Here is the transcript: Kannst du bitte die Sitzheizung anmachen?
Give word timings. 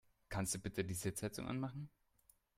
Kannst 0.29 0.55
du 0.55 0.57
bitte 0.57 0.83
die 0.83 0.95
Sitzheizung 0.95 1.47
anmachen? 1.47 1.91